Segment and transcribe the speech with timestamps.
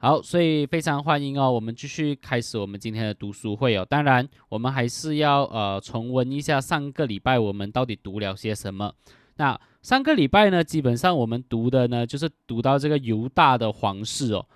[0.00, 3.84] 好，所以非常欢迎哦，我们继续开始我们今天的读书会哦。
[3.84, 8.92] 当然，我们还是要呃重温一下上个礼拜我们到底读了些什么。
[9.38, 14.46] 那上个礼拜呢，基本上我们读的呢就是读到这个犹大的皇室哦。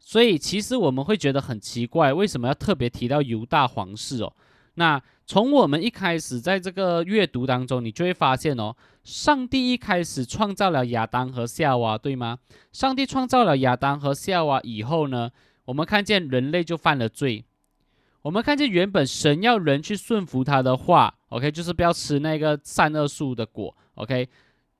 [0.00, 4.32] 所以其实我们会觉得很奇怪，为什么要特别提到犹大皇室哦？
[4.74, 8.74] 那从我们一开始在这个阅读当中，你就会发现哦，
[9.04, 12.38] 上帝一开始创造了亚当和夏娃，对吗？
[12.72, 15.30] 上帝创造了亚当和夏娃以后呢，
[15.66, 17.44] 我们看见人类就犯了罪。
[18.22, 24.26] 我们看见原本神要人去顺服他的话，OK，就是不要吃那个善恶树的果，OK，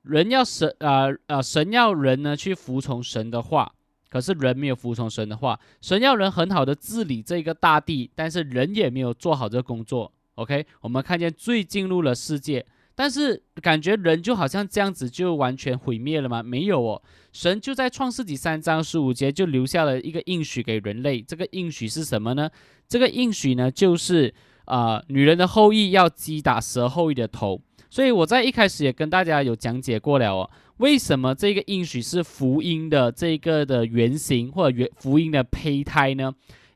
[0.01, 3.71] 人要神啊啊，神要人呢去服从神的话。
[4.09, 10.11] 可是人没有服从神的话，神要人很好的治理这个大地，但是人也没有做好这个工作。
[10.39, 16.41] OK，我们看见罪进入了世界，但是感觉人就好像这样子就完全毁灭了吗？
[16.41, 17.01] 没有哦，
[17.33, 21.21] 神就在创世纪三章十五节就留下了一个应许给人类。
[21.21, 22.49] 这个应许是什么呢？
[22.87, 24.33] 这个应许呢，就是
[24.63, 27.61] 啊，女人的后裔要击打蛇后裔的头。
[27.89, 30.49] 所以我在一开始也跟大家有讲解过了哦。
[30.77, 36.33] 为什么这个应许是福音的这个的原型或者原福音的胚胎呢？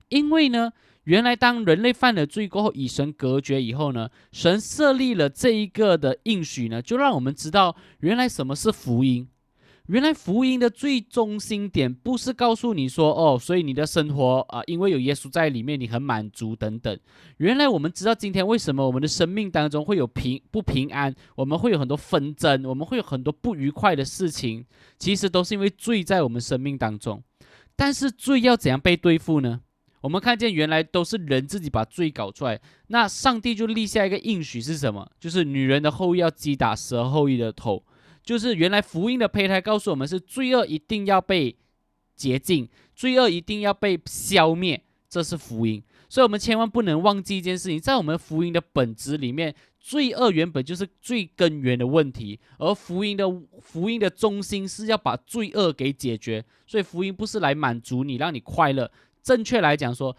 [0.09, 0.73] 因为呢，
[1.03, 9.27] 原来当人类犯了罪过后，与神隔绝以后呢，神设立了这一个的应许呢，就让我们知道原来什么是福音。
[9.87, 16.97] 原来福音的最中心点不是告诉你说哦，所以你的生活啊，因为有耶稣在里面，你很满足等等。
[17.35, 24.65] 原来我们知道今天为什么我们的生命当中会有平不平安，我们会有很多纷争，我们会有很多不愉快的事情，
[24.97, 27.21] 其实都是因为罪在我们生命当中。
[27.75, 29.59] 但是罪要怎样被对付呢？
[30.03, 35.09] 我们看见原来都是人自己把罪搞出来，那上帝就立下一个应许是什么？
[35.17, 37.81] 就是女人的后裔要击打蛇后裔的头。
[38.21, 41.55] 就是原来福音的胚胎告诉我们，是罪恶一定要被
[42.17, 45.81] 洁净，罪恶一定要被消灭，这是福音。
[46.09, 53.25] 所以，我们千万不能忘记一件事情，在我们福音的本质里面，罪恶原本就是最根源的问题，而福音的
[53.61, 56.43] 福音的中心是要把罪恶给解决。
[56.67, 58.91] 所以，福音不是来满足你，让你快乐。
[59.23, 60.15] 正确来讲，说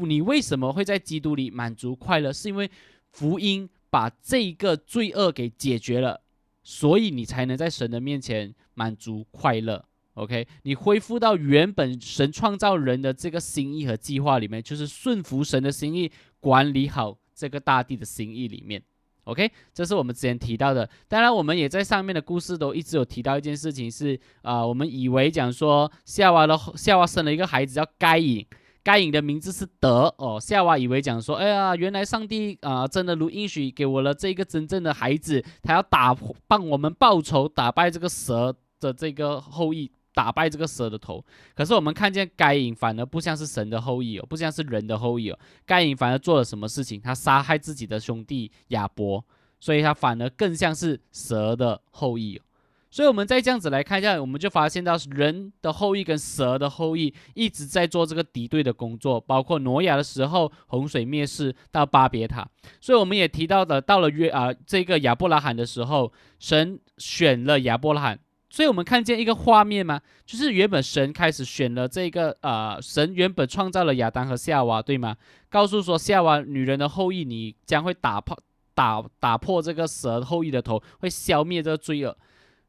[0.00, 2.70] 你为什么会在基督里满足快乐，是因为
[3.12, 6.20] 福音把这个罪恶给解决了。
[6.64, 9.82] 所以你才能在神的面前满足快乐
[10.12, 10.46] ，OK？
[10.64, 18.82] 你恢复到原本神创造人的这个心意和计划里面，就是顺服神的心意，管理好这个大地的心意里面
[19.28, 19.50] ，OK？
[19.72, 20.88] 这是我们之前提到的。
[21.06, 28.44] 当然，我们也在上面的故事都一直有提到一件事情，是啊，我们以为讲说夏娃的夏娃生了一个孩子叫该隐。
[28.80, 36.16] 该隐的名字是德哦，夏娃以为讲说，哎呀，原来上帝啊，真的如应许给我了这个真正的孩子，他要打
[36.46, 41.24] 帮我们报仇，打败这个蛇的这个后裔，打败这个蛇的头。
[41.54, 47.00] 可是我们看见该隐反而不像是神的后裔哦，不像是人的后裔哦，该隐反而做了什么事情？
[47.00, 49.24] 他杀害自己的兄弟亚伯，
[49.60, 52.42] 所以他反而更像是蛇的后裔哦。
[52.90, 62.48] 所以，我们再这样子来看一下，我们就发现到人的后裔跟蛇的后裔一直在做这个敌对的工作，包括挪亚的时候洪水灭世到巴别塔。
[62.80, 68.18] 所以，我们也提到的，到了约啊这个亚伯拉罕的时候，神选了亚伯拉罕。
[68.50, 70.00] 所以我们看见一个画面吗？
[70.24, 75.16] 就是原本神开始选了这个呃，神原本创造了亚当和夏娃，对吗？
[75.50, 78.38] 告诉说夏娃女人的后裔，你将会打破
[78.74, 82.16] 打打破这个蛇后裔的头，会消灭这个罪恶。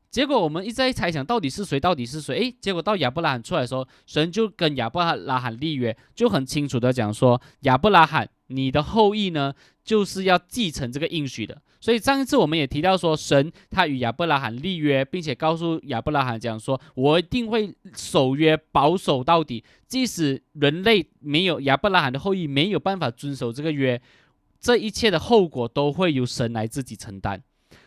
[0.09, 2.35] 结果我们一直在猜想到底是谁，到底是谁？
[2.35, 9.53] 诶，结果到亚伯拉罕出来的时候，神就跟亚伯拉罕立约，就很清楚的讲说，亚伯拉罕，你的后裔呢，
[9.89, 11.59] 就是要继承这个应许的。
[11.81, 23.99] 所以上一次我们也提到说，神他与亚伯拉罕立约，并且告诉亚伯拉罕讲说，我一定会守约保守到底，即使人类没有亚伯拉罕的后裔没有办法遵守这个约，
[24.59, 27.41] 这一切的后果都会由神来自己承担。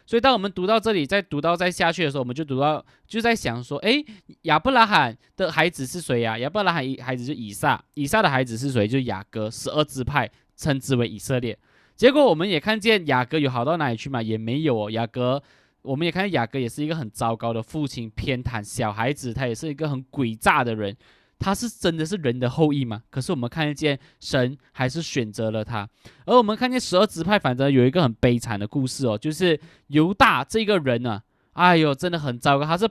[0.04, 4.04] 所以，当我们读到这里，再读到再下去的时候，我们就读到，就在想说，哎，
[4.42, 6.36] 亚伯拉罕的孩子是谁呀？
[6.38, 8.88] 亚伯拉罕孩子就以撒，以撒的孩子是谁？
[8.88, 11.56] 就雅各，十二支派称之为以色列。
[11.96, 14.20] 结果，我们也看见雅各有好到哪里去嘛？
[14.20, 14.90] 也没有哦。
[14.90, 15.42] 雅各，
[15.82, 20.96] 我们也看见雅各也是一个很糟糕的父亲，偏袒小孩子，他也是一个很诡诈的人。
[21.38, 23.02] 他是真的是人的后裔吗？
[23.10, 25.88] 可是我们看得见神还是选择了他，
[26.24, 29.58] 而我们看见十二支派，反正有一个很悲惨的故事哦，就是
[29.88, 31.20] 犹大这个人呢，
[31.54, 32.64] 哎呦，真的很糟糕。
[32.64, 32.88] 他是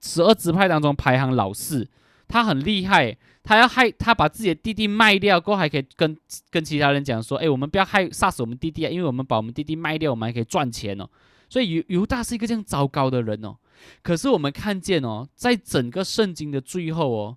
[0.00, 1.86] 十二支派当中排行老四，
[2.30, 6.16] 他很厉害，他要害他把自己的弟弟卖掉，过后还可以跟
[6.48, 11.08] 跟其他人讲说，哎，我们不要害杀死我们弟弟啊，因为我们把我们弟弟卖掉，我们还可以赚钱哦。
[11.48, 13.56] 所以犹犹大是一个这样糟糕的人哦。
[14.02, 17.36] 可是我们看见哦，在整个圣经的最后哦。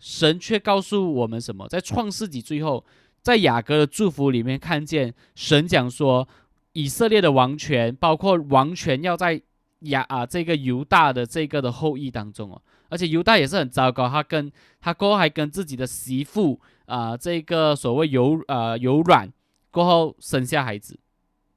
[0.00, 1.66] 神却告诉我们什么？
[1.66, 2.84] 在创世纪最后，
[3.22, 6.28] 在雅各的祝福里面看见神讲说，
[6.74, 9.40] 以色列的王权，包括王权要在
[9.80, 12.60] 雅啊这个犹大的这个的后裔当中哦。
[12.94, 19.28] 而且犹大也是很糟糕，他跟他过后还跟自己的媳妇啊这个所谓有呃柔软
[19.72, 20.96] 过后生下孩子，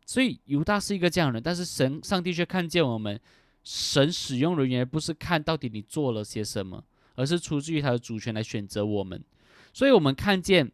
[0.05, 1.43] 所以犹大是一个这样的人。
[1.43, 3.19] 但是神上帝却看见我们，
[3.63, 6.83] 神使用人员不是看到底你做了些什么。
[7.19, 9.19] 而是出自于他的主权来选择我们，
[9.73, 10.71] 所以我们看见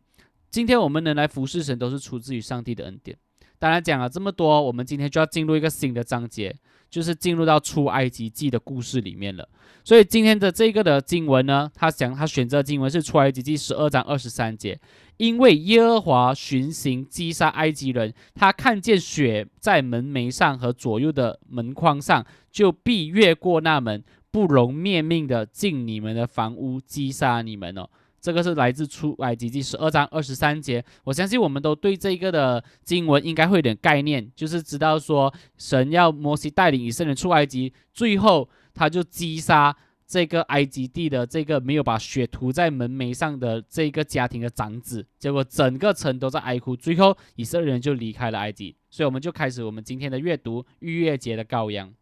[0.50, 3.18] 今天我们能来服侍神，都是出自于上帝的恩典。
[3.64, 6.54] 当然讲了这么多，我们今天就要进入一个新的章节，
[6.90, 9.48] 就是进入到出埃及记的故事里面了。
[9.86, 14.78] 所以今天的这个的经文呢，他讲他选择的经文是出埃及记十二章二十三节，
[15.16, 24.04] 因为耶和华巡行击杀埃及人，他看见血在门楣上和左右的门框上，就必越过那门。
[24.30, 27.88] 不容灭命的进你们的房屋，击杀你们哦。
[28.24, 30.82] 这个是来自出埃及记十二章二十三节。
[31.04, 39.76] 我相信我们都对这个的经文应该会有点概念，就是知道说神要摩西带领以色列人出埃及，最后他就击杀
[40.08, 48.74] 这个埃及地的这个没有把血涂在门楣上的这个家庭的长子，结果整个城都在哀哭，最后以色列人就离开了埃及。
[48.90, 51.94] 所以我们就开始我们今天的阅读逾越节的羔羊。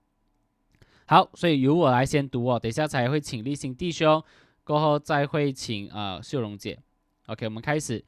[1.07, 4.23] 好，所以由我来先读哦，等一下才会请立新弟兄，
[4.71, 6.79] 过后再会请呃秀荣姐。
[7.25, 8.01] OK，我们开始。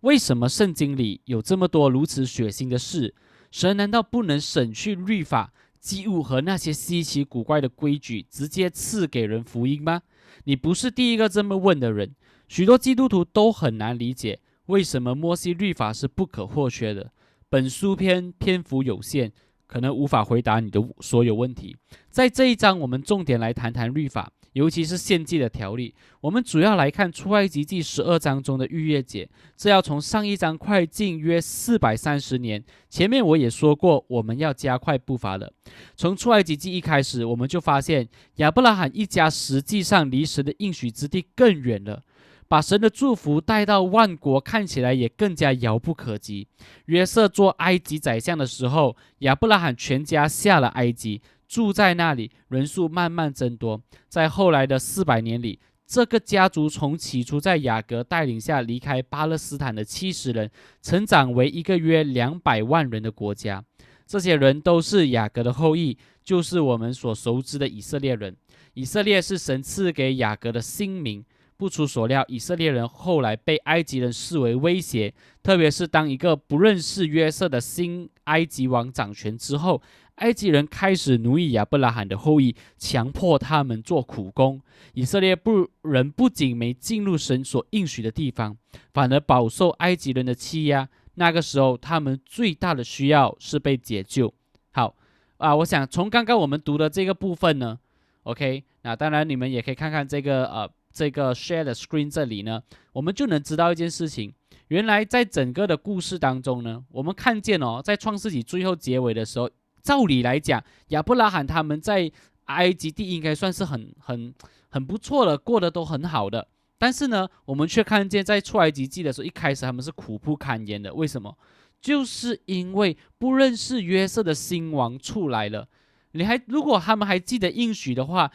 [0.00, 3.14] 为什么圣经里有这么多如此血腥的事？
[3.50, 10.02] 神难道不能省去律法、祭物和那些稀奇古怪的规矩，直接赐给人福音吗？
[10.44, 12.14] 你不是第一个这么问的人。
[12.48, 17.10] 许多基督徒都很难理解，为什么摩西律法是不可或缺的。
[17.48, 19.32] 本书篇篇幅有限。
[19.70, 21.76] 可能无法回答你的所有问题。
[22.10, 25.94] 在这一章，我们重点来谈谈律法，尤其是献祭的条例。
[26.20, 32.60] 我们主要来看出埃及记十二章中的逾越节，这要从上一章快进约四百三十年。
[32.88, 35.52] 前面我也说过，我们要加快步伐了。
[35.94, 42.02] 从出埃及记一开始，我们就发现亚伯拉罕一家实际上离神的应许之地更远了。
[42.50, 46.48] 把神的祝福带到万国，看起来也更加遥不可及。
[46.86, 53.80] 约瑟做埃及宰相的时候，亚伯拉罕全家下了埃及，住在那里，人数慢慢增多。
[54.08, 60.50] 在后来的四百年里，这个家族从起初在雅各带领下离开巴勒斯坦的七十人，
[60.82, 63.64] 成长为一个约两百万人的国家。
[64.08, 68.36] 这些人都是雅各的后裔，就是我们所熟知的以色列人。
[68.74, 71.24] 以色列是神赐给雅各的新名。
[71.60, 75.12] 不出所料，以色列人后来被埃及人视为威胁，
[75.42, 79.82] 特别是当一个不认识约瑟的新埃及王掌权之后，
[80.14, 84.58] 埃及人开始奴役亚伯拉罕的后裔，强迫他们做苦工。
[84.94, 88.56] 以色列不人不仅没进入神所应许的地方，
[88.94, 90.88] 反而饱受埃及人的欺压。
[91.16, 94.32] 那个时候，他们最大的需要是被解救。
[94.72, 94.96] 好
[95.36, 97.78] 啊，我想从刚刚我们读的这个部分呢
[98.22, 100.70] ，OK，那当然你们也可以看看这个呃。
[100.92, 104.32] 这个 share 的 screen 这里呢，我们就能知道一件事情。
[104.68, 109.50] 原来在整个的故事当中呢，我们看见哦，在创世纪最后结尾的时候，
[109.82, 112.10] 照理来讲，亚伯拉罕他们在
[112.44, 114.32] 埃及地应该算是很很
[114.68, 116.46] 很不错的，过得都很好的。
[116.78, 120.94] 但是呢，我们却看见在出埃及记的时候，一开始他们是苦不堪言的。
[120.94, 121.36] 为什么？
[121.80, 125.66] 就是因为不认识约瑟的新王出来了。
[126.12, 128.30] 你还如果他们还记得应许的话。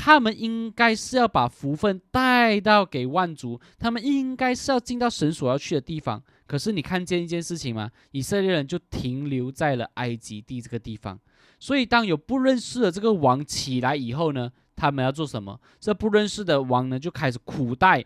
[0.00, 6.22] 他们应该是要把福分带到给万族，他们应该是要进到神所要去的地方。
[6.46, 7.90] 可是你看见一件事情吗？
[8.12, 11.18] 以色列人就停留在了埃及地这个地方。
[11.58, 15.60] 所以当有不认识的这个王起来以后呢，他们要做什么？
[15.80, 18.04] 这不认识的王呢，就开始苦待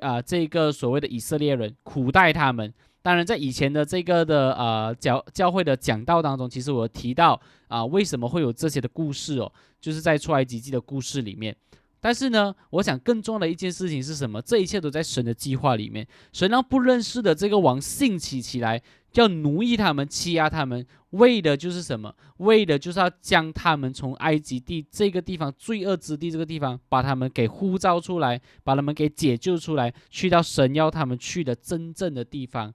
[0.00, 2.72] 啊这个所谓的以色列人，苦待他们。
[3.02, 11.54] 当然，在以前的这个的呃教教会的讲道当中，其实我提到啊，为什么会有这些的故事哦，就是在出埃及记的故事里面。
[12.00, 14.40] 但是呢，我想更重要的一件事情是什么？
[14.42, 16.06] 这一切都在神的计划里面。
[16.32, 18.82] 神让不认识的这个王兴起起来，
[19.14, 22.12] 要奴役他们、欺压他们，为的就是什么？
[22.38, 32.72] 为的就是要将他们从埃及地这个地方罪恶之地这个地方，把他们给呼召出来，把他们给解救出来，去到神要他们去的真正的地方。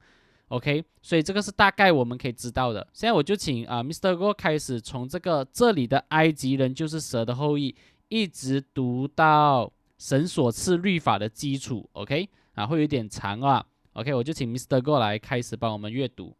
[0.49, 2.87] OK，所以这个是大概我们可以知道的。
[2.93, 4.15] 现在我就请啊，Mr.
[4.15, 7.75] Go 开始从这个这里的埃及人就是蛇的后裔，
[8.07, 11.89] 一直读到神所赐律法的基础。
[11.91, 13.65] OK，啊，会有点长啊。
[13.93, 14.81] OK，我就请 Mr.
[14.81, 16.33] Go 来开始帮我们阅读。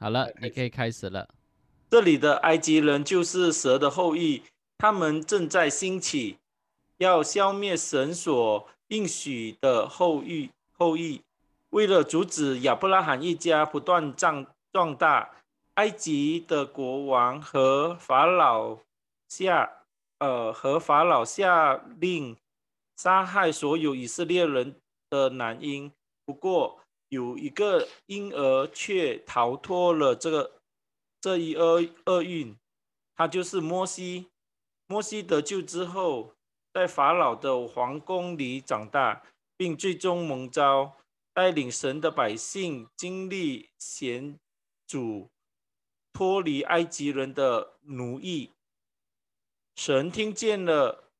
[0.00, 1.28] 好了，你可以开始了。
[1.90, 4.42] 这里的埃及人就是蛇的后裔，
[4.76, 6.38] 他们正在兴起，
[6.98, 10.50] 要消灭神所应许的后裔。
[10.72, 11.22] 后裔
[11.70, 15.30] 为了阻止亚伯拉罕一家不断壮壮大，
[15.74, 18.78] 埃及的国王和法老
[19.26, 19.68] 下，
[20.18, 22.36] 呃，和法老下令
[22.96, 24.76] 杀害所有以色列人
[25.10, 25.90] 的男婴。
[26.24, 30.60] 不过，有一个婴儿却逃脱了这个
[31.20, 32.56] 这一厄厄运，
[33.14, 34.28] 他就是摩西。
[34.86, 36.34] 摩西得救之后，
[36.72, 39.22] 在法老的皇宫里长大，
[39.56, 40.96] 并最终蒙召
[41.34, 44.38] 带领神的百姓经历险
[44.86, 45.28] 阻，
[46.12, 48.52] 脱离埃及人的奴役。
[49.76, 51.10] 神听见了，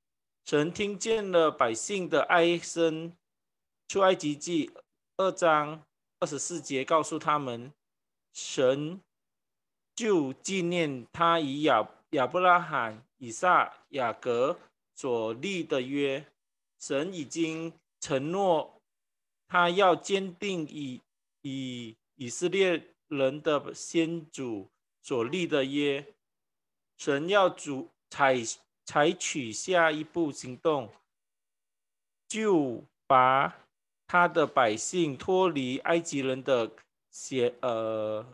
[0.44, 3.16] 神听见了百姓的哀声，
[3.86, 4.70] 出埃及记。
[5.18, 5.82] 二章
[6.20, 7.72] 二十四节告诉他们，
[8.32, 9.00] 神
[9.92, 14.56] 就纪念他以亚亚伯拉罕、以撒、雅各
[14.94, 16.24] 所立的约。
[16.78, 18.80] 神已经承诺，
[19.48, 21.02] 他要坚定以
[21.42, 24.70] 以以色列人的先祖
[25.02, 26.14] 所立的约。
[26.96, 28.36] 神要主采
[28.84, 30.88] 采取下一步行动，
[32.28, 33.67] 就把。
[34.08, 36.72] 他的百姓脱离埃及人的
[37.10, 38.26] 辖呃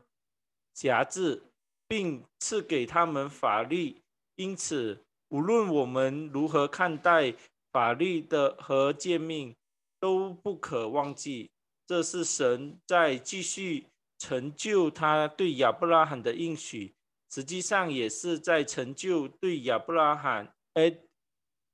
[0.73, 1.43] 辖制，
[1.88, 4.00] 并赐给他们法律。
[4.37, 7.35] 因此，无论我们如何看待
[7.73, 9.54] 法律的和诫命，
[9.99, 11.50] 都不可忘记，
[11.87, 13.87] 这是神在继续
[14.19, 16.95] 成就他对亚伯拉罕的应许，
[17.33, 20.97] 实际上也是在成就对亚伯拉罕哎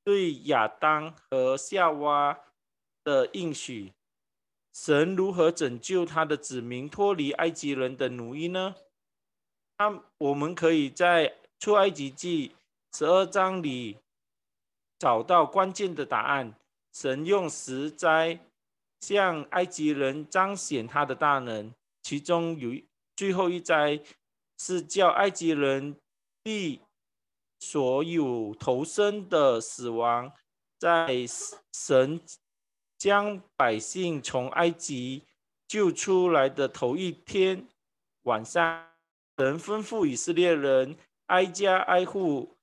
[0.02, 2.38] 对亚当和夏娃。
[3.10, 3.92] 的应许，
[4.72, 8.76] 神如何拯救他的子民脱离埃及人的奴役呢？
[9.78, 12.54] 那我们可以在出埃及记
[12.92, 13.96] 十二章里
[14.96, 16.54] 找到关键的答案。
[16.92, 18.38] 神用十灾
[19.00, 22.80] 向埃及人彰显他的大能，其中有
[23.16, 24.00] 最后一灾
[24.58, 25.96] 是叫埃及人
[26.44, 26.80] 地
[27.58, 30.32] 所有投生的死亡，
[30.78, 31.26] 在
[31.72, 32.20] 神。
[33.00, 35.25] 将百姓从埃及
[35.66, 37.66] 救出来的头一天
[38.25, 38.92] 晚上，
[39.38, 42.59] 神吩咐以色列人挨家挨户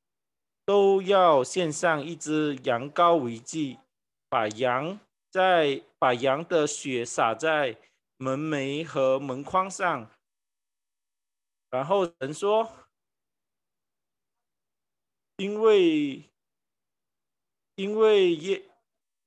[0.63, 3.79] 都要献上一只羊羔为祭，
[4.29, 4.99] 把羊
[5.31, 7.75] 在把羊的血洒在
[8.17, 10.11] 门楣和门框上，
[11.71, 12.71] 然后神说
[15.37, 16.29] ：“因为
[17.73, 18.63] 因为耶。”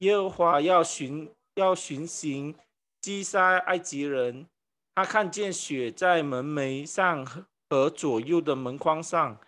[0.01, 2.55] 耶和华要巡要巡行
[3.01, 4.47] 击杀埃及人，
[4.95, 9.39] 他看见血在门楣上和左右的门框上，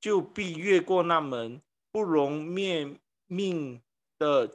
[0.00, 1.60] 就必越过那门，
[1.90, 2.88] 不容灭
[3.26, 3.80] 命
[4.18, 4.50] 的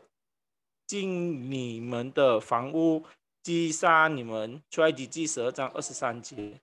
[0.88, 3.06] 进你们的房屋，
[3.44, 4.62] 击杀你们。
[4.70, 6.62] 出埃及记十二章二十三节，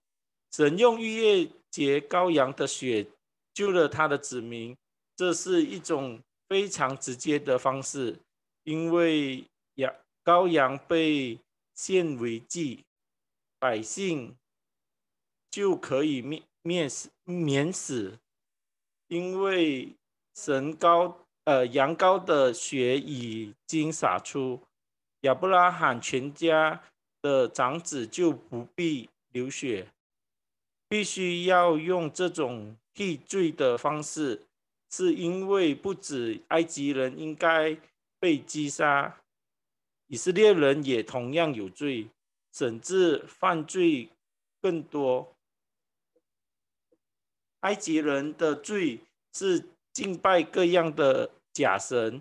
[0.51, 3.07] 神用逾越节羔羊的血
[3.53, 4.75] 救了他的子民，
[5.15, 8.19] 这是一种非常直接的方式。
[8.69, 9.47] 因为
[9.77, 11.39] 羊羔羊被
[11.75, 12.85] 献为祭，
[13.59, 14.37] 百姓
[15.51, 18.19] 就可以免免死免死。
[19.07, 19.97] 因为
[20.35, 24.61] 神羔呃羊羔的血已经洒出，
[25.23, 26.83] 亚伯拉罕全家
[27.23, 29.89] 的长子就不必流血。
[30.91, 34.47] 必须要用这种替罪的方式，
[34.91, 37.75] 是因为不止埃及人应该。
[38.21, 39.21] 被击杀，
[40.09, 42.09] 以色列人也同样有罪，
[42.53, 44.09] 甚至犯罪
[44.61, 45.37] 更多。
[47.61, 49.01] 埃及人的罪
[49.33, 52.21] 是敬拜各样的假神，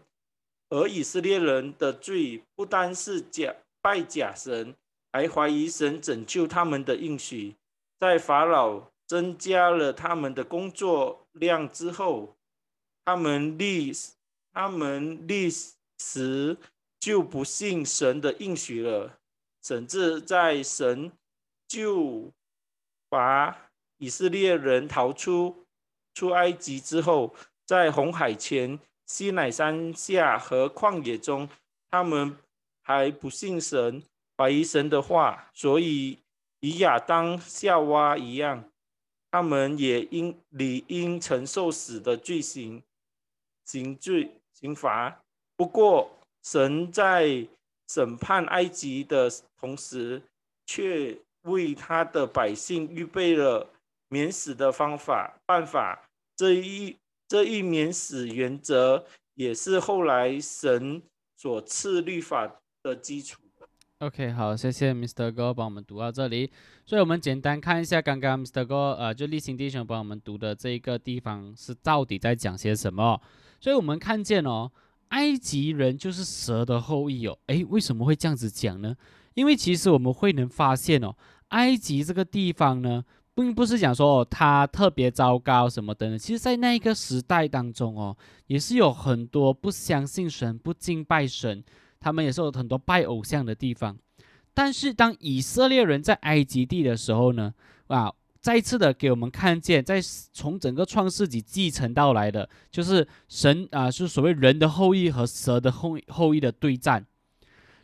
[0.70, 4.76] 而以色列人的罪不单是假拜假神，
[5.12, 7.56] 还怀疑神拯救他们的应许。
[8.00, 12.36] 在法老增加了他们的工作量之后，
[13.06, 13.92] 他们立
[14.54, 15.50] 他们立。
[16.00, 16.58] 时
[17.00, 19.20] 就不信神的应许了，
[19.62, 21.12] 甚至在神
[21.68, 22.32] 就
[23.10, 25.66] 把以色列人逃出
[26.14, 27.36] 出埃及之后，
[27.66, 31.48] 在红海前、西乃山下和旷野中，
[31.90, 32.38] 他们
[32.82, 34.04] 还不信神，
[34.36, 36.20] 怀疑神的话，所以
[36.62, 38.70] 与亚当、夏娃一样，
[39.30, 42.82] 他们也应理应承受死的罪行、
[43.64, 45.24] 刑罪、刑罚。
[45.58, 46.10] 不过，
[46.44, 47.46] 神在
[47.90, 50.22] 审判埃及的同时，
[50.66, 53.68] 却为他的百姓预备了
[54.08, 56.08] 免死的方法办法。
[56.36, 56.96] 这一
[57.28, 61.02] 这一免死原则也是后来神
[61.36, 63.42] 所赐律法的基础。
[64.00, 65.34] OK，好，谢谢 Mr.
[65.34, 66.52] 哥帮我们读到这里。
[66.86, 68.64] 所以，我们简单看一下刚刚 Mr.
[68.64, 73.20] 哥呃，就立新弟兄帮我们读的这一个地方是到底在讲些什么。
[73.60, 74.72] 所以我们看见哦，
[75.10, 77.38] 埃及人就是蛇的后裔哦。
[77.48, 78.96] 诶，为什么会这样子讲呢？
[79.34, 81.16] 因为其实我们会能发现哦，
[81.50, 83.04] 埃及这个地方呢，
[83.36, 86.18] 并不是讲说哦它特别糟糕什么的。
[86.18, 91.64] 其实，在那一个时代当中哦，也是有很多不相信神、不敬拜神。
[92.00, 93.98] 他们也是有很多拜偶像的地方，
[94.54, 97.52] 但是当以色列人在埃及地的时候呢，
[97.88, 100.02] 啊，再次的给我们看见，在
[100.32, 107.06] 从整个创世纪继承到来的，就是神啊，是所谓人的后裔和蛇的后后裔的对战。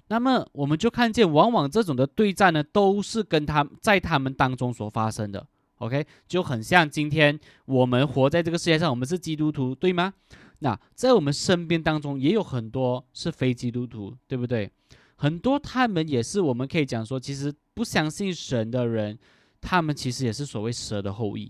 [0.07, 5.47] 那么我们就看见，往往这种的对战呢，都是跟他在他们当中所发生的。
[5.77, 10.13] OK，就很像今天我们活在这个世界上，我们是基督徒，对吗？
[10.59, 14.71] 那在我们身边当中也有很多是非基督徒，对不对？
[15.15, 19.17] 很多他们也是我们可以讲说，其实不相信神的人，
[19.63, 21.49] 他们其实也是所谓蛇的后裔，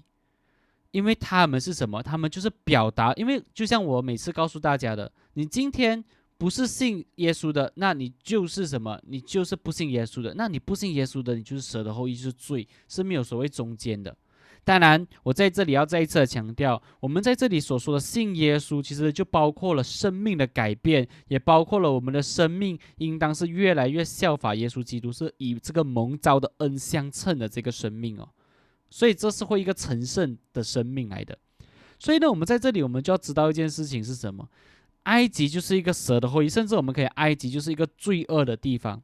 [0.92, 2.02] 因为他们是什么？
[2.04, 6.02] 他们就是表达，因为就像我每次告诉大家的，你今天
[6.38, 9.00] 不是信耶稣的，那你就是什么？
[9.08, 10.34] 你就是不信耶稣的。
[10.36, 14.16] 那你不信耶稣的，你就是蛇的后裔，就是罪，是没有所谓中间的。
[14.66, 28.30] 当然，我在这里要再一次的强调，我们在这里所说的信耶稣，其实就包括了生命的改变，也包括了我们的生命应当是越来越效法耶稣基督，是以这个蒙召的恩相称的这个生命哦。
[28.90, 31.38] 所以这是会一个成圣的生命来的。
[32.00, 34.48] 所以呢，我们在这里我们就要知道一件事情是什么？
[35.04, 39.02] 埃及就是一个蛇的后裔，甚至我们可以，埃及就是一个罪恶的地方。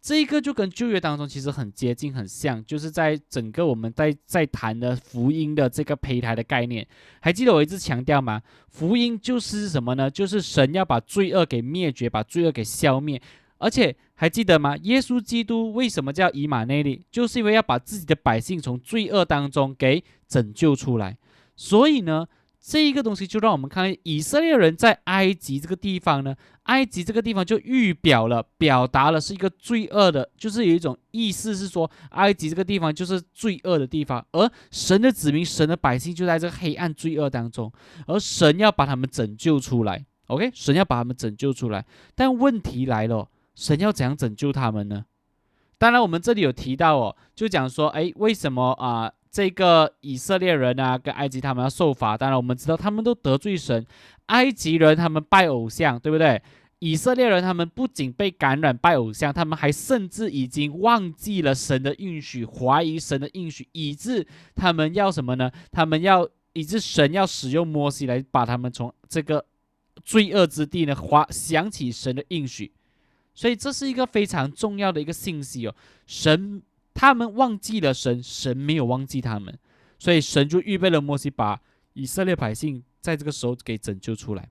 [0.00, 6.86] 这一个就跟旧约当中其实很接近、很像，就是在整个我们在在谈的福音的这个胚胎的概念，
[7.20, 8.40] 还记得我一直强调吗？
[8.68, 10.10] 福音就是什么呢？
[10.10, 13.20] 就是神要把罪恶给灭绝，把罪恶给消灭。
[13.58, 14.76] 而且还记得吗？
[14.78, 17.04] 耶稣基督为什么叫以马内利？
[17.10, 21.18] 就是因为要把自己的百姓从罪恶当中给拯救出来。
[21.56, 22.26] 所以呢？
[22.68, 37.72] 这一个东西就让我们看以色列人在埃及这个地方呢，埃及这个地方就预表了、表达了是一个罪恶的，就是有一种意思是说，埃及这个地方就是罪恶的地方，而神的子民、神的百姓就在这个黑暗罪恶当中，
[38.06, 40.04] 而神要把他们拯救出来。
[40.26, 45.06] OK，神要把他们拯救出来，但问题来了，神要怎样拯救他们呢？
[45.78, 49.10] 当然，我们这里有提到哦，就讲说，哎，为什么啊？
[49.30, 52.16] 这个以色列人啊，跟埃及他们要受罚。
[52.16, 53.86] 当然，我们知道他们都得罪神。
[54.26, 56.42] 埃及人他们拜偶像，对不对？
[56.80, 65.50] 以色列人他们不仅被感染拜偶像，他们还甚至已经忘记了神的应许，怀疑神的应许，以致他们要什么呢？
[65.72, 69.44] 他们要以致神要使用摩西来把他们从这个
[70.04, 72.72] 罪恶之地呢，划想起神的应许。
[73.34, 75.74] 所以这是一个非常重要的一个信息哦，
[76.06, 76.62] 神。
[77.00, 79.56] 他们忘记了神，神没有忘记他们，
[80.00, 81.60] 所以神就预备了摩西，把
[81.92, 84.50] 以色列百姓在这个时候给拯救出来。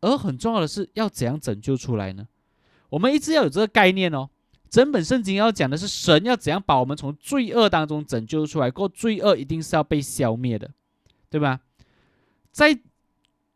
[0.00, 2.26] 而很重要的是，要怎样拯救出来呢？
[2.88, 4.28] 我们一直要有这个概念哦。
[4.68, 10.68] 整本圣经要讲的是神要怎样把我们从罪恶当中拯救出来，过罪恶一定是要被消灭的，
[11.30, 11.60] 对吧？
[12.50, 12.76] 在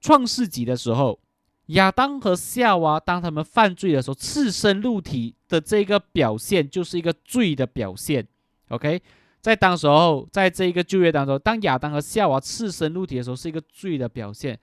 [0.00, 1.18] 创世纪的时候。
[1.66, 8.24] 亚当和夏娃当他们犯罪的时候，赤身露体的这个表现就是一个罪的表现。
[8.68, 9.02] OK，
[9.40, 14.56] 在当时候，在这一个旧约当中，当亚当和夏娃赤身露体的时候，是一个罪的表现。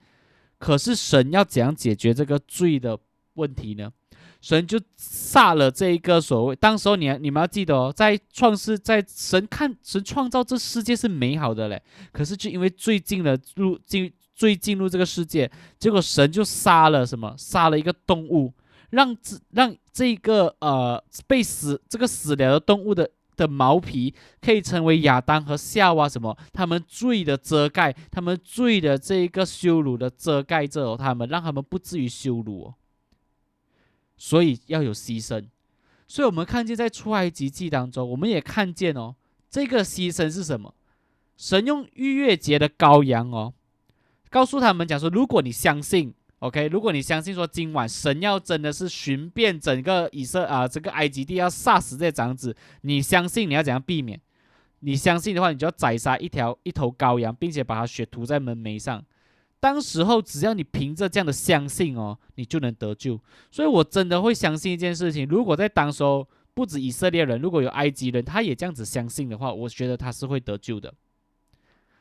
[0.58, 2.98] 可是神要怎样解决这个罪的
[3.34, 3.92] 问题呢？
[4.40, 14.10] 神就杀了这一个所谓，当时候你你们要记得哦，在创世，在神看神创造这世界是美好的嘞，可是就因为最近的入进。
[14.34, 17.34] 罪进入这个世界，结果神就杀了什么？
[17.38, 18.52] 杀了一个动物，
[18.90, 26.36] 让这让这个呃被死这个死了的动物的的毛皮可以成为亚当和夏娃什么？
[26.52, 32.74] 他们罪的遮盖，他们罪的这一个羞辱的遮盖着他们，让他们不至于羞辱哦。
[34.16, 35.44] 所以要有牺牲。
[36.06, 39.16] 所以我们看见在出埃及记当中，我们也看见哦，
[39.48, 40.74] 这个牺牲是什么？
[41.36, 43.54] 神用逾越节的羔羊哦。
[44.34, 54.20] 告诉他们讲说，如果你相信，OK，如果你相信说今晚神要真的是寻遍整个以色啊，这个埃及地要杀死这些长子，你相信你要怎样避免？
[54.80, 59.04] 你相信的话，你就要宰杀一条一头羔羊，并且把它血涂在门楣上。
[59.60, 63.20] 当时候只要你凭着这样的相信哦，你就能得救。
[63.52, 70.92] 所以我真的会相信一件事情，如果在当时候不止以色列人，如果有埃及人，他也这样子相信的话，我觉得他是会得救的。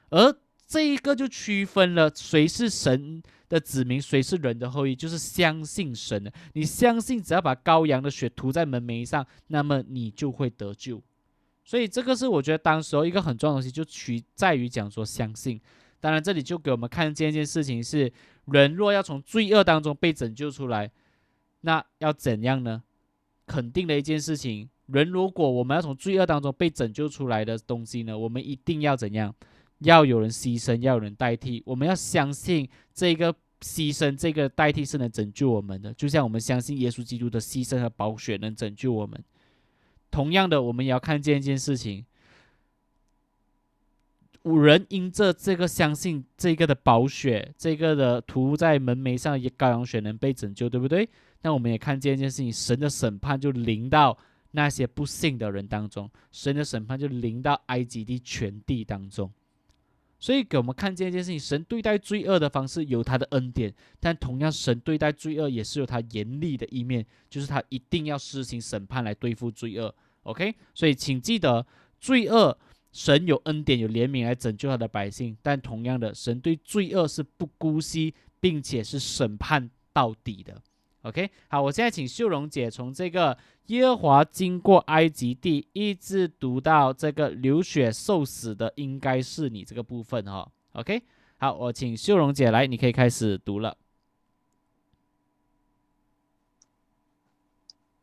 [0.10, 0.36] 而
[0.68, 6.32] 这一个就区分了谁是神的子民，谁是人的后裔，就是相信神的。
[6.54, 11.02] 你相信，只要把羔羊的血涂在门楣上，那么你就会得救。
[11.64, 15.62] 所以这个是我觉得当时候一个很重要的东西，就取在于讲说相信。
[16.00, 18.12] 当然，这里就给我们看见一件事情是：
[18.46, 20.92] 人若要从罪恶当中被拯救出来，
[21.62, 22.84] 那要怎样呢？
[23.46, 29.34] 肯定的一件事情，人如果我们要从罪恶当中被拯救出来的东西呢，我们一定要怎样？
[29.84, 31.62] 要有人牺牲，要有人代替。
[31.66, 39.24] 我们要相信这个牺牲、这个代替是能拯救我们的，就像我们相信耶稣基督的牺牲和宝血能拯救我们。
[40.12, 42.06] 同样的，我们也要看见一件事情：
[44.44, 51.08] 五人因着这个相信这个的宝血，这个的涂在门楣上的羔羊血能被拯救，对不对？
[51.42, 54.18] 那我们也看见一件事情：神的审判就临到
[54.52, 59.32] 那些不幸的人当中，神的审判就临到埃及地全地当中。
[60.24, 69.94] 所以给我们看见一件事情：神对待罪恶的方式有他的恩典，但同样，神对待罪恶也是有他严厉的一面，就是他一定要施行审判来对付罪恶。
[70.22, 71.68] OK，所以请记得，
[72.00, 72.58] 罪恶
[72.94, 80.62] 神有恩典、有怜悯来拯救他的百姓，但同样的，神对罪恶是不姑息，并且是审判到底的。
[81.04, 90.50] OK，好，我现在请秀荣姐从这个耶和华经过埃及地，一直读到这个流血受死的，应该是你这个部分哈。
[90.72, 91.04] OK，
[91.38, 93.78] 好，我请秀荣姐来，你可以开始读了。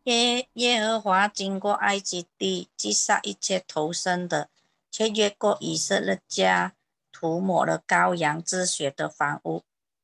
[0.05, 4.51] 耶耶和华经过埃及地，击杀一切投生的，
[4.91, 6.75] 却越过以色列家，
[7.11, 9.63] 涂抹了羔羊之血的房屋，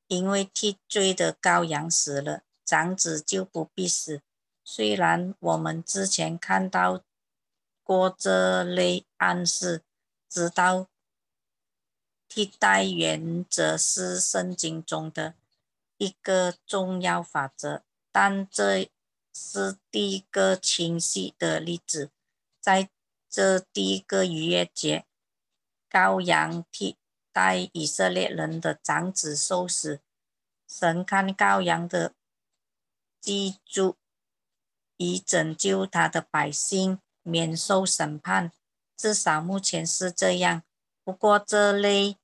[0.08, 2.42] 因为替罪的羔羊死了。
[2.66, 4.20] 长子就不必死。
[4.64, 7.04] 虽然我们之前看到
[7.84, 9.84] 过这类暗示，
[10.28, 10.88] 知道
[12.28, 15.34] 替代原则是圣经中的
[15.98, 18.90] 一个重要法则，但这
[19.32, 22.10] 是第一个清晰的例子。
[22.60, 22.90] 在
[23.30, 25.06] 这第一个逾越节，
[25.88, 26.96] 羔羊替
[27.32, 30.00] 代以色列人的长子受死，
[30.66, 32.12] 神看羔羊的。
[33.26, 33.96] 记住，
[34.98, 38.52] 以拯救他的百姓免受审判，
[38.96, 40.62] 至少目前是这样。
[41.02, 42.16] 不过，这类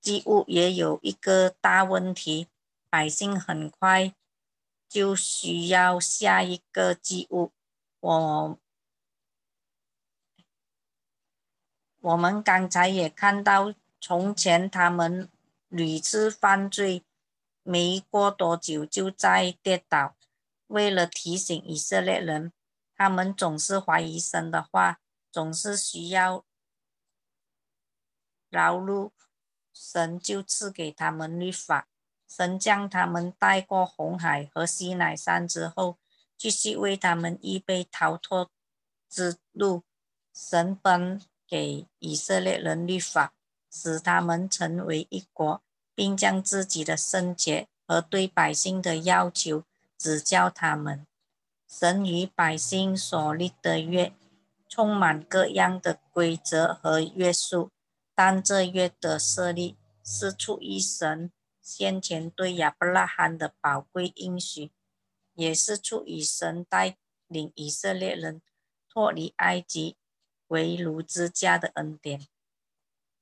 [0.00, 2.46] 祭物也有一个大问题：
[2.88, 4.14] 百姓很快
[4.88, 7.50] 就需要下一个祭物。
[7.98, 8.58] 我
[12.00, 15.28] 我们刚才也看到，从前他们
[15.68, 17.02] 屡次犯罪。
[17.64, 20.14] 没过多久就再跌倒。
[20.68, 22.52] 为了提醒以色列人，
[22.94, 25.00] 他们总是怀疑神的话，
[25.32, 26.44] 总是需要
[28.50, 29.10] 劳碌，
[29.72, 31.88] 神就赐给他们律法。
[32.28, 35.98] 神将他们带过红海和西乃山之后，
[36.36, 38.50] 继续为他们预备逃脱
[39.08, 39.82] 之路。
[40.32, 43.34] 神颁给以色列人律法，
[43.70, 45.63] 使他们成为一国。
[45.94, 49.64] 并将自己的圣洁和对百姓的要求
[49.96, 51.06] 指教他们。
[51.68, 54.12] 神与百姓所立的约，
[54.68, 57.70] 充满各样的规则和约束，
[58.14, 61.30] 但这约的设立是出于神
[61.60, 64.70] 先前对亚伯拉罕的宝贵应许，
[65.34, 68.42] 也是出于神带领以色列人
[68.88, 69.96] 脱离埃及
[70.48, 72.26] 为奴之家的恩典。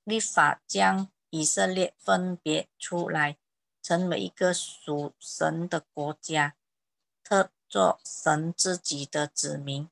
[0.04, 1.08] 立法将。
[1.34, 3.38] 以色列分别出来，
[3.82, 6.54] 成为一个属神的国家，
[7.24, 9.88] 特作神自己的子民。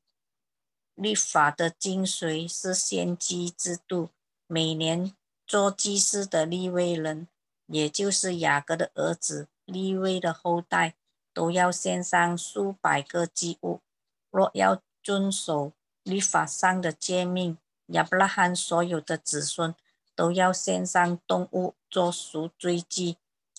[0.94, 4.10] 律法的精髓是先基制度。
[4.46, 7.26] 每年做祭司的立位人，
[7.68, 10.94] 也就是雅各的儿子立位的后代，
[11.32, 13.80] 都要献上数百个祭物。
[14.30, 15.72] 若要遵守
[16.02, 19.74] 律法上的诫命，亚伯拉罕所有的子孙。
[20.20, 23.16] 都要献上动物做赎罪祭，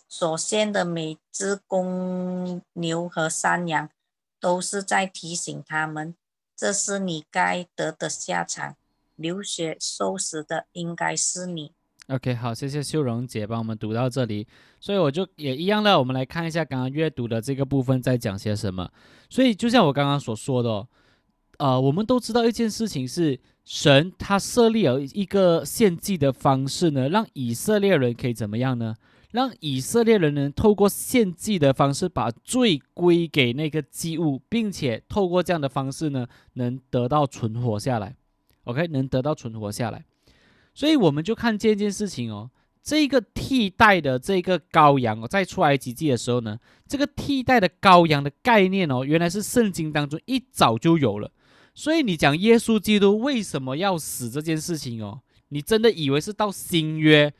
[0.08, 3.90] 所献的每只公牛和山羊，
[4.40, 6.14] 都是在提醒他们，
[6.56, 8.76] 这是你该得的下场。
[9.16, 11.72] 流血受死的应该是你。
[12.10, 14.48] OK，好，谢谢秀荣姐帮我们读到这里，
[14.80, 18.88] 所以我就也一样的，我们来看一下刚刚阅读的这个部分在讲些什么。
[19.32, 20.88] 所以就像我刚刚所说的，
[21.62, 23.40] 呃，我们都知道一件事情是。
[23.64, 28.96] 神他设立了一个献祭的方式呢，让以色列人可以怎么样呢？
[29.30, 38.16] 让以色列人能透过献祭的方式把罪归给那个祭物，并且透过这样的方式呢，能得到存活下来。
[38.64, 40.04] OK，能得到存活下来。
[40.74, 42.50] 所以我们就看见一件事情哦，
[42.82, 51.32] 这个替代的这个羔羊哦，在出埃及记的时候呢，这个替代的羔羊的概念哦，原来是圣经当中一早就有了。
[51.82, 57.34] 所以你讲耶稣基督为什么要死这件事情哦，你真的以为是到新约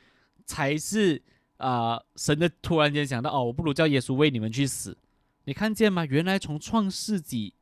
[0.48, 1.22] 才是
[1.58, 2.02] 啊？
[2.16, 4.98] 神的突然间想到哦，我不如叫耶稣为你们去死。
[5.44, 6.04] 你看见吗？
[6.08, 7.54] 原来从创世纪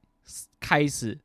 [0.58, 1.20] 开始，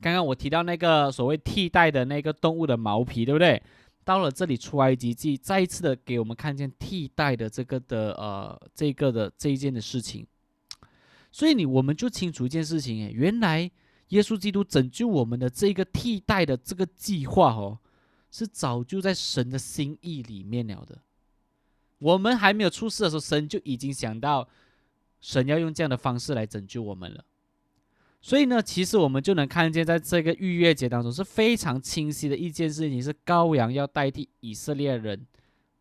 [0.00, 3.62] 刚刚我提到那个所谓替代的那个动物的毛皮，对不对？
[4.06, 10.26] 到了这里出埃及记，再一次的给我们看见替代的这个的呃这个的这一件的事情。
[11.30, 13.70] 所以你我们就清楚一件事情，诶，原来。
[14.08, 17.78] 耶稣基督拯救我们的这个替代的这个计划哦，
[18.30, 20.98] 是早就在神的心意里面了的。
[21.98, 24.46] 我们还没有出世的时候，神就已经想到，
[25.20, 27.24] 神要用这样的方式来拯救我们了。
[28.20, 35.26] 所以呢，其实我们就能看见，在这个逾越节当中是非常清晰的一件事情：是羔羊要代替以色列人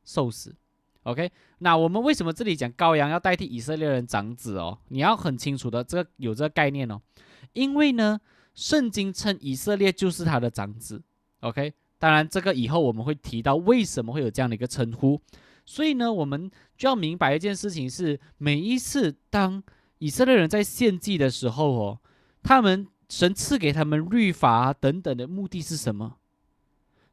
[0.04, 0.56] 受死。
[1.04, 4.78] OK，那我们为什么这里讲羔羊要代替以色列人长子哦？
[4.90, 7.02] 你要很清楚的，这个有这个概念哦。
[7.54, 8.20] 因为呢，
[8.54, 11.02] 圣经称以色列就是他的长子
[11.40, 11.74] ，OK。
[11.98, 15.22] 当然，这个以后我们会提到为什么会有这样的一个称呼。
[15.66, 19.64] 所以呢，我们就要明白一件事情是：每一次当
[20.00, 22.00] 以色列人在献祭的时候哦，
[22.42, 26.18] 他们神赐给他们律法等等的目的是什么？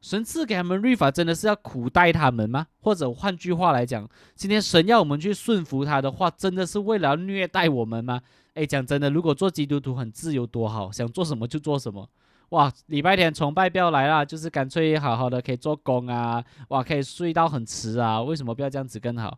[0.01, 2.65] 神赐给他们律法真的是要苦待他们吗？
[2.79, 8.19] 或者换句话来讲，今天神要我们去顺服他的话，真的是为了虐待我们吗？
[8.55, 12.09] 哎，讲真的，如果做基督徒很自由多好，想做什么就做什么。
[12.49, 19.37] 哇，礼拜天崇拜不要来啦，就是干脆好好的可以做工啊，哇，可以睡到很迟啊，为什么不要这样子更好？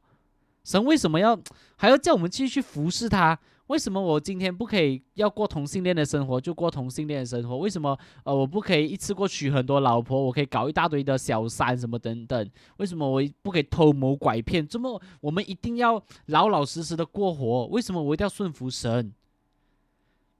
[0.63, 1.37] 神为什么要
[1.75, 3.37] 还要叫我们继续服侍他？
[3.67, 7.57] 为什么我今天不可以要过同性恋的生活就过同性恋的生活？
[7.57, 10.21] 为什么呃我不可以一次过娶很多老婆？
[10.21, 12.51] 我可以搞一大堆的小三什么等等？
[12.77, 14.67] 为什么我不可以偷谋拐骗？
[14.67, 17.67] 这么我们一定要老老实实的过活？
[17.67, 19.13] 为什么我一定要顺服神？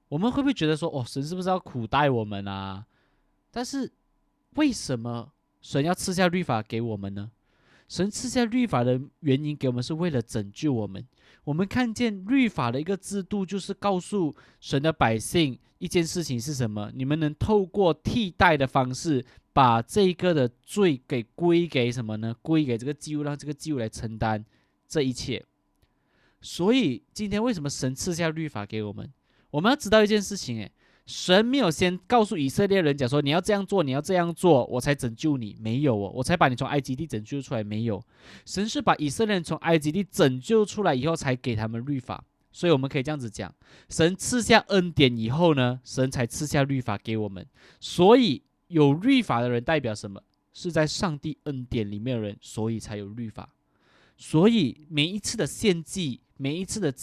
[0.08, 2.84] 我们会不会觉得说哦神是不是要苦待我们啊？
[3.50, 3.90] 但是
[4.56, 5.32] 为什么
[5.62, 7.30] 神要赐下律法给我们呢？
[7.94, 11.06] 神赐下律法的原因给我们是为了拯救我们。
[11.44, 22.34] 我们看见律法的一个制度，就是告诉神的百姓一件事情是什么：你们能透过替代的方式，把这个的罪给归给什么呢？
[22.42, 24.44] 归给这个祭物，让这个祭物来承担
[24.88, 25.44] 这一切。
[26.40, 29.08] 所以今天为什么神赐下律法给我们？
[29.52, 30.72] 我们要知道一件事情，诶，
[31.06, 35.54] 神没有先告诉以色列人讲说你要这样做，你要这样做，我才拯救你。
[35.60, 37.62] 没有哦，我才把你从埃及地拯救出来。
[37.62, 38.02] 没有，
[38.46, 42.24] 神是把以色列人从埃及地拯救出来以后，才给他们律法。
[42.52, 43.54] 所以我们可以这样子讲：
[43.90, 47.46] 神赐下恩典以后呢，神才赐下律法给我们。
[47.80, 50.22] 所以有律法的人代表什么？
[50.54, 53.50] 是在上帝恩典里面的人，所以才有律法。
[54.16, 56.94] 所以每一次的献祭，每一次的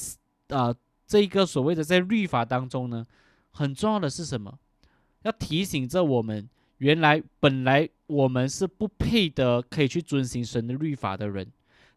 [0.48, 0.74] 啊，
[1.06, 3.06] 这一个所谓的在律法当中呢。
[3.52, 4.60] 很重要的是什么？
[5.24, 11.48] 要提醒着我们，原来本来我们是不配得可以去遵行神的律法的人，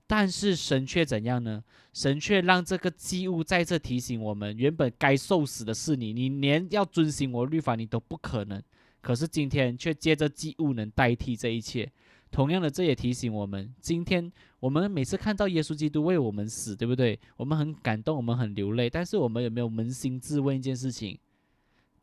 [0.07, 1.65] 但是神却怎样呢？
[1.93, 8.63] 神却让这个祭物再次提醒我们，原本该受死的是你，你连要遵行我律法你都不可能。
[9.01, 11.91] 可是今天却借着祭物能代替这一切。
[12.31, 17.19] 同样的，这也提醒我们，今天我们每次看到耶稣基督为我们死，对不对？
[17.37, 21.17] 我们很感动，我们很流泪，但是我们有没有扪心自问一件事情？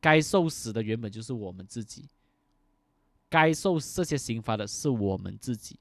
[0.02, 2.06] 该受死的原本就是我们自己，
[3.30, 5.78] 该受这些刑罚的是我们自己，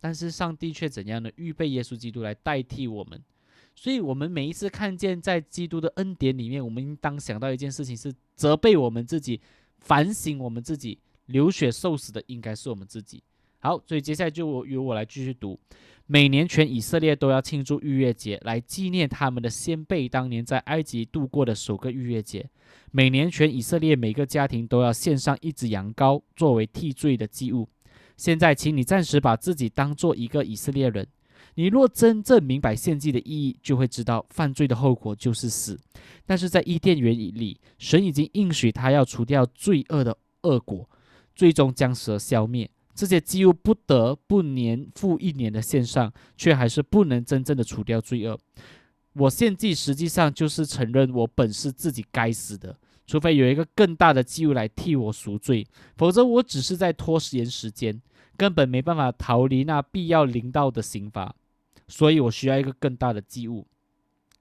[0.00, 1.30] 但是上帝却怎样呢？
[1.34, 3.20] 预备耶稣基督来代替我们，
[3.74, 9.40] 所以，我们每一次看见在基督的恩典里面，我们应当想到一件事情：是责备我们自己，
[9.80, 13.22] 反省我们自己，流血受死的应该是我们自己。
[13.62, 15.58] 好，所以接下来就由我来继续读。
[16.06, 22.50] 每年全以色列都要庆祝逾越节，来纪念他们的先辈当年在埃及度过的首个逾越节。
[22.90, 27.68] 每年全以色列每个家庭都要献上一只羊羔作为替罪的祭物。
[28.16, 31.06] 现在，请你暂时把自己当做一个以色列人。
[31.54, 35.78] 你若真正明白献祭的意义，就会知道犯罪的后果就是死。
[36.26, 40.90] 但是在伊甸园里，神已经应许他要除掉罪恶的恶果，
[41.34, 42.68] 最终将蛇消灭。
[42.94, 48.38] 这些祭物不得不年复一年的献上，却还是不能真正的除掉罪恶。
[49.14, 52.76] 我献祭实际上就是承认我本是自己该死的，
[53.06, 58.00] 除非有一个更大的祭物来替我赎罪，否则我只是在拖延时间，
[58.36, 61.34] 根本没办法逃离那必要临到的刑罚。
[61.88, 63.66] 所以我需要一个更大的祭物。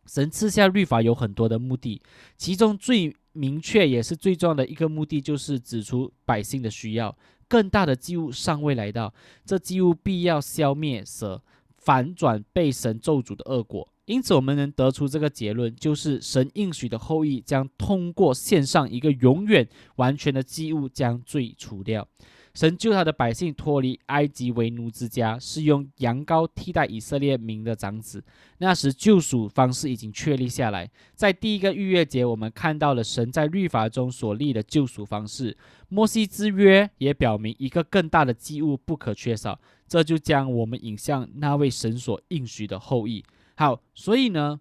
[0.05, 2.01] 神赐下律法有很多的目的，
[2.37, 7.15] 其中最明确也是最重要的一个目的，就是指出百姓的需要。
[7.51, 11.43] 更大的祭物尚未来到，这祭物必要消灭蛇，
[11.75, 13.85] 反转被神咒诅的恶果。
[14.05, 22.07] 因此，我们能得出这个结论，就是神应许的后裔将通过献上一个永远完全的祭物，将罪除掉。
[22.53, 28.23] 神救他的百姓脱离埃及为奴之家，是用羊羔替代以色列民的长子。
[28.57, 30.89] 那时救赎方式已经确立下来。
[31.15, 35.55] 在第一个逾越节，我们看到了神在律法中所立的救赎方式。
[35.87, 39.59] 摩西之约也表明一个更大的祭物不可缺少。
[39.87, 43.23] 这就将我们引向那位神所应许的后裔。
[43.55, 44.59] 好，所以呢，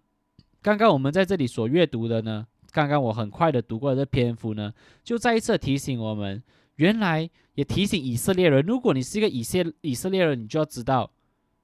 [0.61, 4.73] 刚刚我们在这里所阅读的呢，刚刚我很快的读过这篇幅呢，
[5.03, 6.41] 就再一次提醒我们。
[6.81, 11.11] 原来也提醒以色列人，如果你是一个以色以色列人，你就要知道，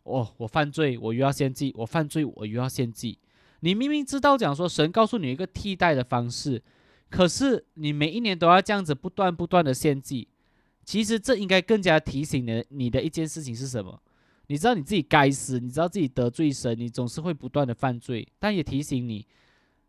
[0.03, 3.17] 哦，我犯罪，我又要献祭；我犯罪，我又要献祭。
[3.61, 6.61] 你明明知道讲说神告诉你一个替代的方式，
[7.09, 10.27] 可是你每一年都要这样子不断不断的献祭。
[10.85, 13.99] 其实这应该更加提醒的你的一件事情是什么？
[14.45, 19.25] 你知道你自己该死，你知道自己得罪神，你总是会不断的犯罪，但也提醒你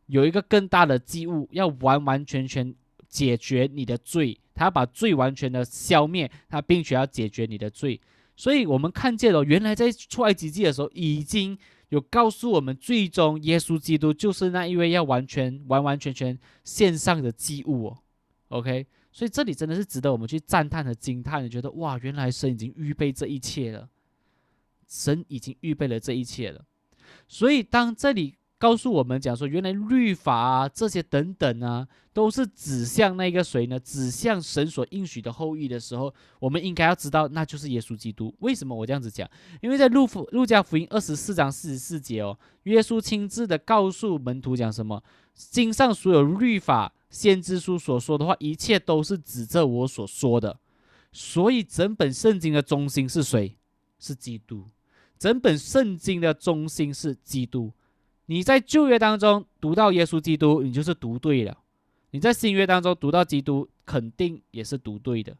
[0.06, 2.74] 有一个更大的祭物，要完完全全
[3.06, 4.40] 解决你的罪。
[4.58, 8.00] 他要把罪完全的消灭，他并且要解决你的罪，
[8.34, 11.56] 所以我们看见了，原来在出埃及记的时候，已经
[11.90, 17.98] 有告诉我们，最终耶稣基督就是那一位要完全完完全全献上的祭物哦。
[18.48, 23.88] OK，所以这里真的是值得我们去赞叹和惊叹的，觉得哇，原来神已经预备这一切了，
[24.88, 26.64] 神已经预备了这一切了。
[27.28, 28.37] 所以当这里。
[28.58, 33.78] 告诉我们讲说，原来律法啊这些等等啊，都是指向那个谁呢？
[33.78, 38.34] 指向神所应许的后裔的时候，我们应该要知道，那就是耶稣基督。
[38.40, 39.30] 为什么我这样子讲？
[39.60, 45.00] 因为在路福路加福音二十四章四十四节哦，耶稣亲自的告诉门徒讲什么？
[45.34, 50.58] 经上所有律法、先知书所说的话，一切都是指着我所说的。
[51.12, 53.56] 所以整本圣经的中心是谁？
[54.00, 54.66] 是基督。
[55.16, 57.72] 整本圣经的中心是基督。
[58.30, 61.52] 你在旧约当中读到耶稣基督，你就是读对了；
[62.10, 65.34] 你在新约当中读到基督，肯定也是读对的。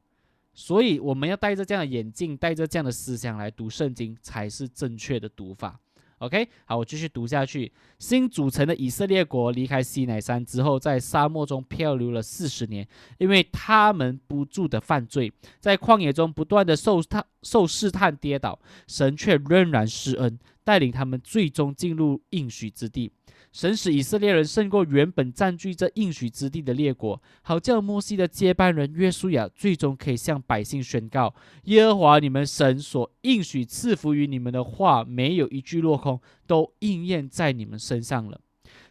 [0.55, 5.79] 所以我们要戴着这样的眼镜，带着这样的思想来读圣经，才是正确的读法。
[6.17, 7.71] OK，好，我继续读下去。
[7.99, 20.37] 新组成的以色列国离开西乃山之后，在沙漠中漂流了四十年，因为他们不住的犯罪，在旷野中不断的受探、受试探、跌倒，神却仍然施恩，
[20.69, 23.11] 带领他们最终进入应许之地。
[23.51, 38.39] 神使以色列人胜过原本占据这应许之地的列国，好叫摩西的接班人约书亚最终可以向百姓宣告：耶和华你们神所应许赐福于你们的话，没有一句落空，都应验在你们身上了。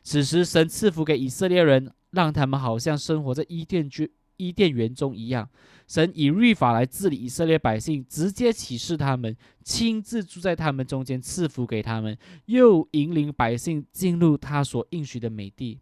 [0.02, 4.12] 此时，神赐福给以色列人，让他们好像生活在伊甸居。
[4.38, 5.50] 伊甸园中一样，
[5.88, 15.80] 神以律法来治理以色列百姓，直接启示他们，亲自住在他们中间，赐福给他们，又引领百姓进入他所应许的美地。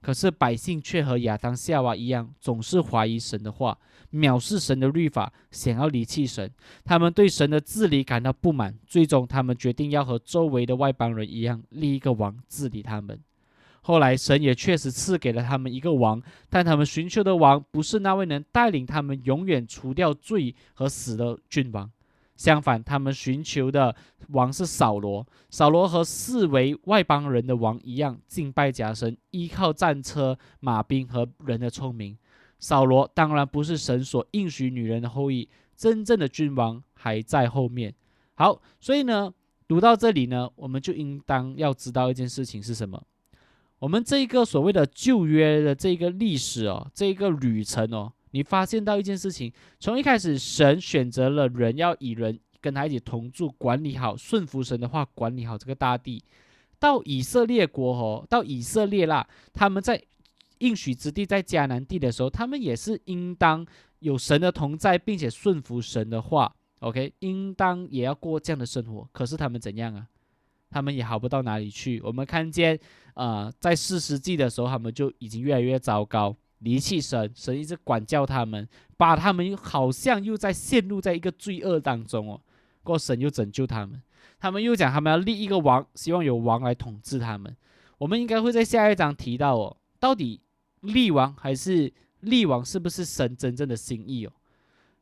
[0.00, 3.76] 可是百姓却和亚当夏娃一样，总是怀疑神的话，
[4.12, 6.48] 藐视神的律法，想要离弃神。
[6.84, 13.20] 他们对神的治理感到不满，最终他们决定要和周围的外邦人一样，立一个王治理他们。
[13.88, 21.90] 后来，神也确实赐给了他们一个王，但他们寻求的王不是那位能带领他们永远除掉罪和死的君王。
[22.36, 23.96] 相反，他们寻求的
[24.28, 25.26] 王是扫罗。
[25.48, 32.14] 扫罗和四维外邦人的王一样，敬拜假神，依靠战车、马兵和人的聪明。
[32.58, 37.94] 扫罗当然不是神所应许女人的后裔，真正的君王还在后面。
[38.34, 39.32] 好，所以呢，
[39.66, 43.02] 读到这里呢，我们就应当要知道一件事情是什么。
[43.80, 56.22] 我们这一个所谓的旧约的这个历史哦，这一个旅程哦，你发现到一件事情，从一开始神选择了人要以人跟他一起同住，管理好顺服神的话，管理好这个大地，
[56.80, 60.02] 到以色列国哦，到以色列啦，他们在
[60.58, 63.64] 应许之地在迦南地的时候，他们也是应当
[64.00, 69.08] 有神的同在，并且顺服神的话，OK，应当也要过这样的生活。
[69.12, 70.08] 可是他们怎样啊？
[70.70, 72.00] 他们也好不到哪里去。
[72.02, 72.78] 我们看见，
[73.14, 82.40] 呃，在四世纪的时候，他们就已经越来越糟糕，离弃神，神一直管教他们，把他们好像又在陷入在一个罪恶当中哦。
[82.82, 84.00] 过神又拯救他们，
[84.38, 87.54] 他们又讲他们要立一个王，希望有王来统治他们。
[87.98, 90.40] 我们应该会在下一章提到哦，到底
[90.80, 94.32] 立王还是立王是不是神真正的心意哦？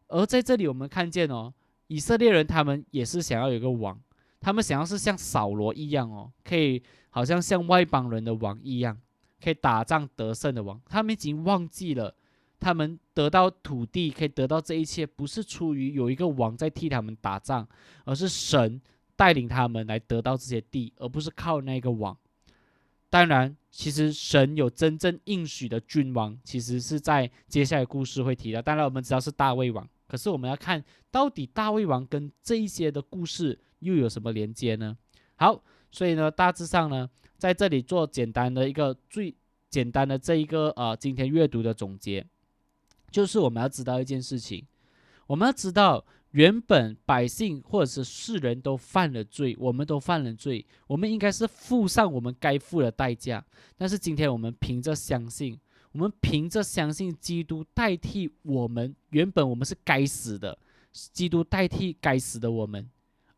[0.08, 1.52] 而在这里我们看见哦，
[1.88, 4.00] 以色列人他们也是想要有个王。
[4.46, 6.80] 他们想要是像扫罗一样哦，可以
[7.10, 8.96] 好像像外邦人的王一样，
[9.42, 10.80] 可以打仗得胜的王。
[10.88, 12.14] 他们已经忘记了，
[12.60, 17.66] 他们得到土地，可以得到这一切，不是出于有一个王在替他们打仗，
[18.04, 18.80] 而是神
[19.16, 22.16] 带领他们来得到这些地，而不是靠那个王。
[23.10, 28.62] 当然，其实神有真正应许的君王，其实是在接下来故事会提到。
[28.62, 34.96] 当然，我们知道是大卫王，可是我们要看到底大胃王跟这一些的故事又有什么连接呢？
[35.36, 39.34] 好，所以呢，大致上呢，在这里做简单的一个最
[39.68, 42.26] 简单的这一个呃今天阅读的总结，
[43.10, 44.66] 就是我们要知道一件事情，
[45.26, 46.04] 我们要知道。
[46.32, 53.42] 原本百姓或者是世人都犯了罪，我们都犯了罪，我们应该是付上我们该付的代价。
[53.78, 55.58] 但是今天我们凭着相信，
[55.96, 60.58] 我们凭着相信基督代替我们，原本我们是该死的，
[60.92, 62.86] 基督代替该死的我们，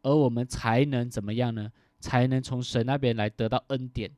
[0.03, 1.71] 而我们才能怎么样呢？
[2.01, 4.11] 才能从神那边来得到恩典。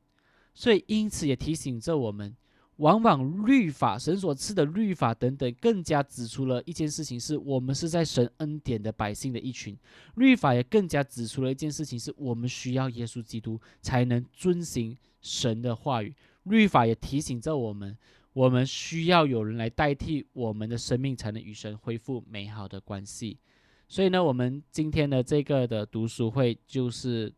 [0.55, 2.35] 所以因此也提醒着我们。
[2.77, 9.77] 往往律法，神所赐的律法等等，更加指出了一件事情：是我们是在神恩典的百姓的一群。
[10.15, 16.15] 律法也更加指出了一件事情：是我们需要耶稣基督才能遵行神的话语。
[16.45, 17.95] 律法也提醒着我们，
[18.33, 23.39] 我们需要有人来代替我们的生命，才能与神恢复美好的关系。
[23.87, 27.33] 所以呢，我们今天的这个的读书会就是，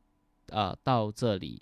[0.50, 1.60] 呃，到这里。